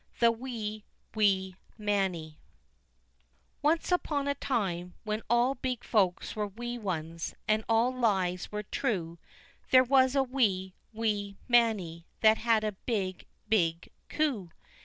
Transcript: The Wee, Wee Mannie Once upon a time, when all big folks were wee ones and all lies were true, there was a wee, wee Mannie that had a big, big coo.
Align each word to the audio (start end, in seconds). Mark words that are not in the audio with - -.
The 0.19 0.31
Wee, 0.31 0.83
Wee 1.13 1.57
Mannie 1.77 2.39
Once 3.61 3.91
upon 3.91 4.27
a 4.27 4.33
time, 4.33 4.95
when 5.03 5.21
all 5.29 5.53
big 5.53 5.83
folks 5.83 6.35
were 6.35 6.47
wee 6.47 6.79
ones 6.79 7.35
and 7.47 7.63
all 7.69 7.93
lies 7.93 8.51
were 8.51 8.63
true, 8.63 9.19
there 9.69 9.83
was 9.83 10.15
a 10.15 10.23
wee, 10.23 10.73
wee 10.91 11.37
Mannie 11.47 12.07
that 12.21 12.39
had 12.39 12.63
a 12.63 12.71
big, 12.71 13.27
big 13.47 13.89
coo. 14.09 14.49